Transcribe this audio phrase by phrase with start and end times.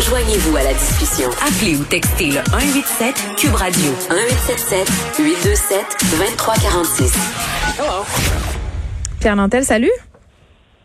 [0.00, 1.30] Joignez-vous à la discussion.
[1.38, 5.78] Appelez ou textez le 187 Cube Radio 1877 827
[6.18, 7.14] 2346.
[7.78, 8.02] Hello.
[9.20, 9.94] Pierre Nantel, salut.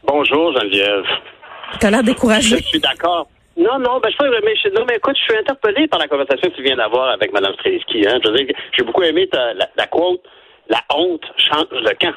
[0.05, 1.05] Bonjour Geneviève.
[1.79, 2.57] T'as l'air découragé.
[2.57, 3.27] Je suis d'accord.
[3.57, 6.07] Non, non, ben je sais, mais, je, non, mais écoute, je suis interpellé par la
[6.07, 8.07] conversation que tu viens d'avoir avec Mme Streliski.
[8.07, 8.19] Hein.
[8.23, 10.21] Je veux dire, j'ai beaucoup aimé ta, la, la quote
[10.69, 12.13] La honte change de camp.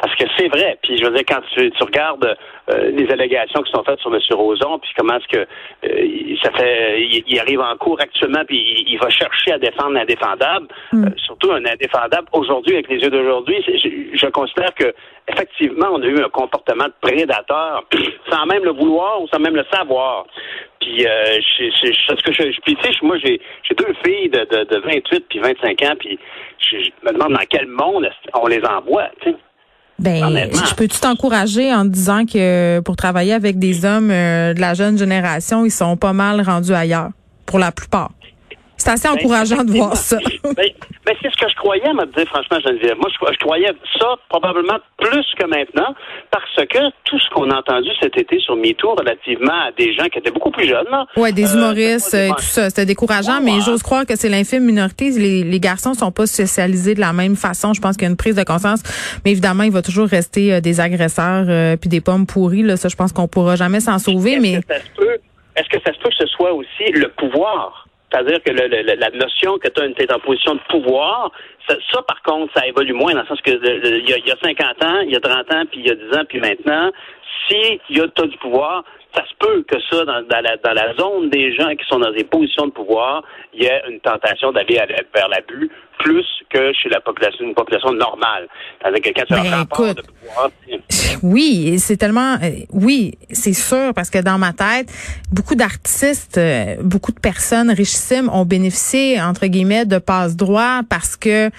[0.00, 0.78] Parce que c'est vrai.
[0.82, 2.36] Puis je veux dire, quand tu, tu regardes
[2.70, 4.20] euh, les allégations qui sont faites sur M.
[4.32, 5.46] Roson, puis comment est-ce que
[5.84, 10.66] euh, ça fait, il, arrive en cours actuellement, puis il, va chercher à défendre l'indéfendable,
[10.92, 11.04] Mm.
[11.04, 13.62] euh, surtout un indéfendable aujourd'hui avec les yeux d'aujourd'hui.
[13.66, 14.94] Je, je considère que
[15.28, 17.84] effectivement, on a eu un comportement de prédateur,
[18.30, 20.26] sans même le vouloir ou sans même le savoir.
[20.84, 21.10] Puis, euh,
[21.58, 24.28] je, je, je- ce que je, je- puis, tu sais, moi, j'ai, j'ai deux filles
[24.28, 26.18] de, de, de 28 puis 25 ans, puis
[26.58, 29.36] je, je me demande dans quel monde on les envoie, tu sais.
[30.00, 30.20] Ben,
[30.68, 34.74] je peux-tu t'encourager en te disant que pour travailler avec des hommes euh, de la
[34.74, 37.10] jeune génération, ils sont pas mal rendus ailleurs,
[37.46, 38.10] pour la plupart?
[38.84, 40.18] C'est assez Ben, encourageant de voir ça.
[40.44, 40.52] ben,
[41.06, 42.96] ben, c'est ce que je croyais, me dire franchement, Geneviève.
[42.98, 45.94] Moi, je, je croyais ça probablement plus que maintenant,
[46.30, 50.04] parce que tout ce qu'on a entendu cet été sur MeToo relativement à des gens
[50.06, 50.84] qui étaient beaucoup plus jeunes,
[51.16, 53.60] Ouais, des euh, humoristes et pas tout ça, c'était décourageant, Ouais, mais ouais.
[53.64, 55.10] j'ose croire que c'est l'infime minorité.
[55.10, 57.72] Les, les garçons sont pas socialisés de la même façon.
[57.72, 58.82] Je pense qu'il y a une prise de conscience,
[59.24, 62.62] mais évidemment, il va toujours rester euh, des agresseurs euh, puis des pommes pourries.
[62.62, 65.16] Là, ça, je pense qu'on pourra jamais s'en sauver, Est-ce mais que ça se peut,
[65.56, 67.86] est-ce que ça se peut que ce soit aussi le pouvoir?
[68.14, 71.32] C'est-à-dire que le- la notion que tu es en position de pouvoir,
[71.68, 74.30] ça, par contre, ça évolue moins dans le sens que il y, a, il y
[74.30, 76.38] a 50 ans, il y a 30 ans, puis il y a 10 ans, puis
[76.38, 76.92] maintenant,
[77.48, 80.56] si il y a t'as du pouvoir, ça se peut que ça, dans, dans la,
[80.58, 83.82] dans la zone des gens qui sont dans des positions de pouvoir, il y ait
[83.88, 84.78] une tentation d'aller
[85.14, 85.70] vers l'abus
[86.04, 88.46] plus que chez la population, une population normale.
[88.80, 89.96] C'est-à-dire que quand tu Ben, un rapport écoute.
[89.96, 90.50] de pouvoir,
[91.22, 94.92] Oui, c'est tellement euh, oui, c'est sûr parce que dans ma tête,
[95.32, 101.16] beaucoup d'artistes, euh, beaucoup de personnes richissimes ont bénéficié entre guillemets de passe droit parce
[101.16, 101.50] que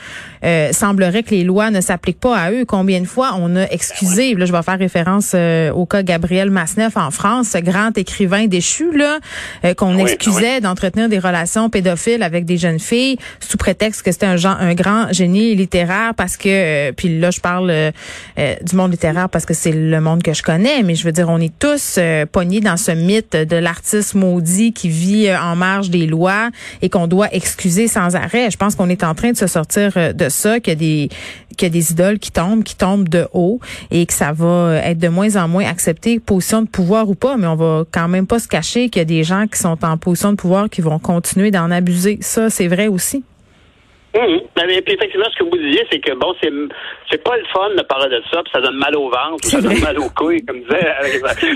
[0.43, 2.65] euh, semblerait que les lois ne s'appliquent pas à eux.
[2.65, 6.51] Combien de fois on a excusé, là je vais faire référence euh, au cas Gabriel
[6.51, 9.17] Masneff en France, ce grand écrivain déchu là
[9.63, 14.11] euh, qu'on Oui, excusait d'entretenir des relations pédophiles avec des jeunes filles sous prétexte que
[14.11, 17.91] c'était un un grand génie littéraire parce que euh, puis là je parle euh,
[18.37, 21.11] euh, du monde littéraire parce que c'est le monde que je connais mais je veux
[21.11, 21.99] dire on est tous
[22.31, 26.49] pognés dans ce mythe de l'artiste maudit qui vit en marge des lois
[26.81, 28.49] et qu'on doit excuser sans arrêt.
[28.51, 31.09] Je pense qu'on est en train de se sortir de ça qu'il y a des
[31.57, 33.59] qu'il y a des idoles qui tombent qui tombent de haut
[33.91, 37.37] et que ça va être de moins en moins accepté position de pouvoir ou pas
[37.37, 39.77] mais on va quand même pas se cacher qu'il y a des gens qui sont
[39.83, 42.17] en position de pouvoir qui vont continuer d'en abuser.
[42.21, 43.23] Ça c'est vrai aussi
[44.15, 44.41] Mhm.
[44.55, 46.51] Ben, Et puis effectivement, ce que vous disiez, c'est que bon, c'est
[47.11, 49.61] c'est pas le fun de parler de ça, puis ça donne mal au ventre, ça
[49.61, 50.95] donne mal aux couilles, comme disait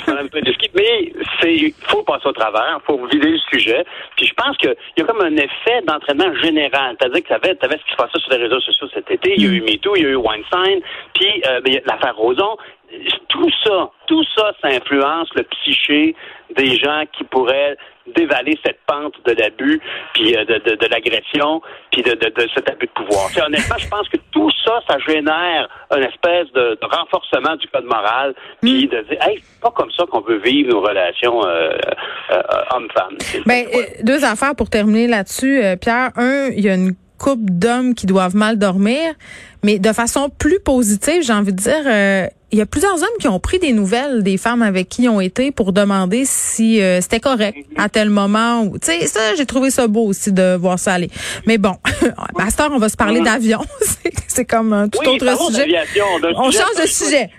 [0.08, 0.70] Mme Pedeschi.
[0.76, 3.86] Mais c'est faut passer au travers, faut vider le sujet.
[4.18, 6.98] Puis je pense qu'il y a comme un effet d'entraînement général.
[7.00, 9.44] C'est-à-dire que tu avais, ce qui se passait sur les réseaux sociaux cet été, il
[9.44, 10.82] y a eu MeToo, il y a eu Weinstein,
[11.14, 12.58] puis euh, ben, l'affaire Roson.
[13.30, 16.16] Tout ça, tout ça, ça influence le psyché
[16.56, 17.78] des gens qui pourraient
[18.16, 19.80] dévaler cette pente de l'abus,
[20.16, 21.62] puis euh, de, de, de l'agression,
[21.92, 23.30] puis de, de, de cet abus de pouvoir.
[23.30, 27.68] T'sais, honnêtement, je pense que tout ça, ça génère une espèce de, de renforcement du
[27.68, 28.34] code moral,
[28.64, 31.78] puis de dire, hey, c'est pas comme ça qu'on veut vivre nos relations euh,
[32.32, 33.18] euh, hommes-femmes.
[33.20, 36.10] C'est- Ben, euh, deux affaires pour terminer là-dessus, euh, Pierre.
[36.16, 39.14] Un, il y a une couple d'hommes qui doivent mal dormir,
[39.64, 43.18] mais de façon plus positive, j'ai envie de dire, euh, il y a plusieurs hommes
[43.20, 46.82] qui ont pris des nouvelles des femmes avec qui ils ont été pour demander si
[46.82, 48.68] euh, c'était correct à tel moment.
[48.72, 51.12] Tu sais, ça, j'ai trouvé ça beau aussi de voir ça aller.
[51.46, 51.76] Mais bon,
[52.40, 53.26] à cette heure, on va se parler Mhm.
[53.26, 53.60] d'avion.
[54.28, 55.68] C'est- comme un tout Oui, autre sujet.
[56.38, 57.30] On sujet change de sujet.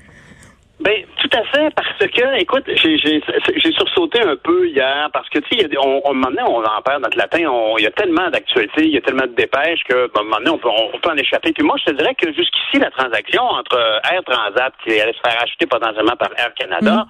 [0.81, 3.21] Ben, tout à fait, parce que, écoute, j'ai, j'ai,
[3.57, 6.65] j'ai sursauté un peu hier, parce que, tu sais, on, on, un moment donné, on
[6.65, 9.35] en perd notre latin, on- il y a tellement d'actualités, il y a tellement de
[9.35, 11.53] dépêches que, ben, à un moment donné, on peut, on peut en échapper.
[11.53, 15.13] Puis moi, je te dirais que jusqu'ici, la transaction entre euh, Air Transat, qui allait
[15.13, 17.05] se faire acheter potentiellement par Air Canada,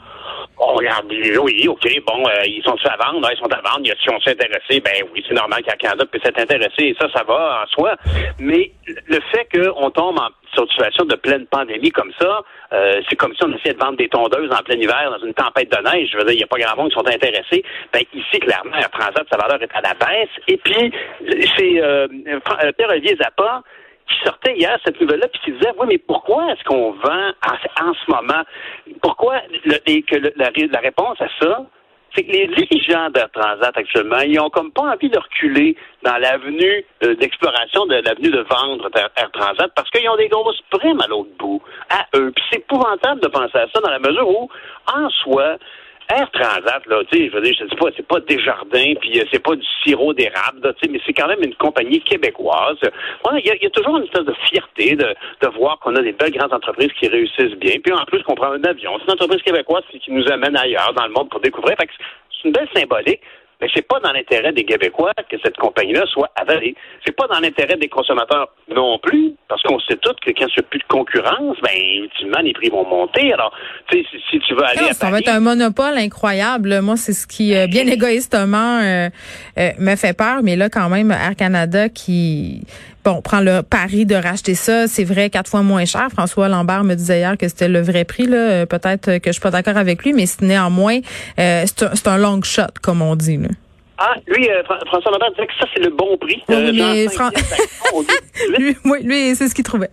[0.59, 1.07] on regarde,
[1.43, 4.15] oui, OK, bon, euh, ils sont à vendre, hein, ils sont à vendre, ils sont
[4.31, 7.67] intéressés, ben oui, c'est normal qu'Air Canada puisse être intéressé, et ça, ça va en
[7.69, 7.95] soi.
[8.41, 8.73] Mais
[9.07, 10.29] le fait qu'on tombe en
[10.69, 12.43] situation de pleine pandémie comme ça,
[12.73, 15.35] euh, c'est comme si on essayait de vendre des tondeuses en plein hiver dans une
[15.35, 16.11] tempête de neige.
[16.13, 17.65] Je veux dire, il n'y a pas grand monde qui sont intéressés.
[17.93, 20.29] Ben, ici, clairement, Air Transat, sa valeur est à la baisse.
[20.49, 20.93] Et puis,
[21.57, 22.07] c'est euh,
[22.45, 23.63] Fran- euh, Pierre-Olivier Zappa
[24.09, 27.95] qui sortait hier cette nouvelle-là, puis qui disait, oui, mais pourquoi est-ce qu'on vend en,
[27.95, 28.43] ce moment?
[29.03, 29.37] Pourquoi
[29.87, 31.65] et que le- la réponse à ça,
[32.15, 36.17] c'est que les dirigeants d'Air Transat actuellement, ils ont comme pas envie de reculer dans
[36.17, 41.01] l'avenue euh, d'exploration de l'avenue de vendre Air Transat parce qu'ils ont des grosses primes
[41.01, 42.33] à l'autre bout, à eux.
[42.35, 44.49] Puis c'est épouvantable de penser à ça dans la mesure où,
[44.93, 45.57] en soi,
[46.11, 49.23] Air Transat, là, tu sais, je veux dire, je sais pas, c'est pas Desjardins, puis
[49.33, 52.79] c'est pas du sirop d'érable, tu sais, mais c'est quand même une compagnie québécoise.
[52.83, 56.33] Il y, a toujours une espèce de fierté de, de voir qu'on a des belles
[56.33, 57.77] grandes entreprises qui réussissent bien.
[57.83, 58.93] Puis en plus qu'on prend un avion.
[58.99, 61.77] C'est une entreprise québécoise qui, nous amène ailleurs dans le monde pour découvrir.
[61.81, 61.89] Fait
[62.43, 63.21] c'est une belle symbolique.
[63.61, 66.75] Mais c'est pas dans l'intérêt des Québécois que cette compagnie-là soit avalée.
[67.05, 70.55] C'est pas dans l'intérêt des consommateurs non plus, parce qu'on sait tous que quand il
[70.57, 73.33] n'y a plus de concurrence, ben, ultimement, les prix vont monter.
[73.33, 73.53] Alors,
[73.91, 76.81] tu sais, si, tu veux aller à Ça va être un monopole incroyable.
[76.81, 79.09] Moi, c'est ce qui, euh, bien égoïstement, euh,
[79.59, 80.43] euh, me fait peur.
[80.43, 82.63] Mais là, quand même, Air Canada qui
[83.05, 84.87] bon, prend le pari de racheter ça.
[84.87, 86.09] C'est vrai, quatre fois moins cher.
[86.11, 88.27] François Lambert me disait hier que c'était le vrai prix.
[88.27, 88.37] Là.
[88.37, 90.99] Euh, peut-être que je suis pas d'accord avec lui, mais néanmoins,
[91.39, 93.37] euh, c'est un, long shot, comme on dit.
[93.37, 93.49] Là.
[93.99, 96.43] Ah, lui, euh, François Lambert disait que ça, c'est le bon prix.
[98.59, 99.91] lui, oui, lui c'est ce qu'il trouvait.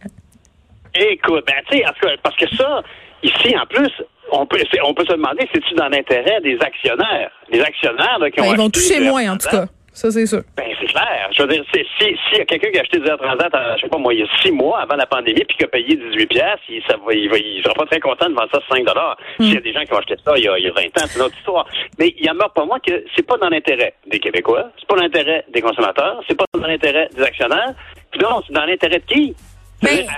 [0.96, 1.84] Écoute, ben, tu sais,
[2.24, 2.82] parce que ça,
[3.22, 3.92] ici, en plus,
[4.32, 7.32] on peut, on peut se demander, c'est-tu dans l'intérêt des actionnaires?
[7.52, 9.68] Les actionnaires qui ben, Ils vont toucher moins, en tout cas.
[9.98, 10.44] Ça, c'est sûr.
[10.56, 11.28] Ben, c'est clair.
[11.32, 13.82] Je veux dire, si, s'il y a quelqu'un qui a acheté des Air Transat, je
[13.82, 15.96] sais pas moi, il y a six mois avant la pandémie, puis qui a payé
[15.96, 18.60] 18 pièces, il, ça va, il, va, il sera pas très content de vendre ça
[18.70, 19.18] 5 dollars.
[19.40, 19.44] Hmm.
[19.44, 20.72] S'il y a des gens qui ont acheté ça il y a, il y a
[20.72, 21.66] 20 ans, c'est une autre histoire.
[21.98, 24.88] Mais il y en a pas moi que c'est pas dans l'intérêt des Québécois, c'est
[24.88, 27.74] pas dans l'intérêt des consommateurs, c'est pas dans l'intérêt des actionnaires.
[28.12, 29.36] Puis non, c'est dans l'intérêt de qui?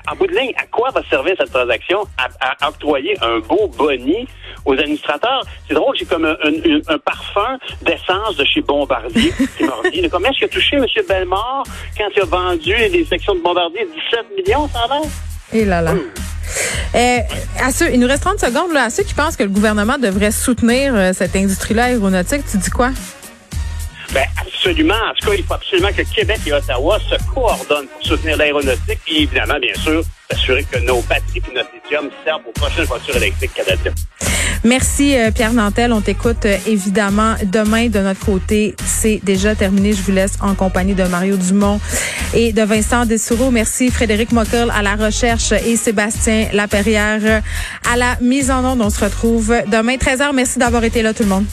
[0.09, 2.03] En bout de ligne, à quoi va servir cette transaction?
[2.17, 4.27] À, octroyer un beau boni
[4.65, 5.43] aux administrateurs.
[5.67, 10.09] C'est drôle, j'ai comme un, parfum d'essence de chez Bombardier qui.
[10.09, 10.85] Combien est-ce qu'il a touché, M.
[11.07, 11.63] Bellemare,
[11.97, 13.87] quand il a vendu les sections de Bombardier?
[14.11, 15.01] 17 millions, ça va?
[15.53, 15.93] Et là là.
[16.95, 17.19] Euh,
[17.59, 18.73] à ceux, il nous reste 30 secondes.
[18.73, 22.57] Là, à ceux qui pensent que le gouvernement devrait soutenir euh, cette industrie-là aéronautique, tu
[22.57, 22.89] dis quoi?
[24.13, 24.95] Ben absolument.
[24.95, 28.99] En tout cas, il faut absolument que Québec et Ottawa se coordonnent pour soutenir l'aéronautique
[29.07, 33.15] et évidemment, bien sûr, s'assurer que nos batteries et notre lithium servent aux prochaines voitures
[33.17, 33.51] électriques.
[34.63, 35.93] Merci euh, Pierre Nantel.
[35.93, 38.75] On t'écoute euh, évidemment demain de notre côté.
[38.85, 39.93] C'est déjà terminé.
[39.93, 41.79] Je vous laisse en compagnie de Mario Dumont
[42.33, 43.51] et de Vincent Dessoureau.
[43.51, 47.41] Merci Frédéric Mockel à la recherche et Sébastien Laperrière
[47.89, 48.81] à la mise en onde.
[48.81, 50.33] On se retrouve demain 13h.
[50.33, 51.45] Merci d'avoir été là tout le monde.